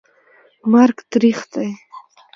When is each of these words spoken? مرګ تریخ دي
مرګ 0.71 0.97
تریخ 1.11 1.39
دي 1.51 1.69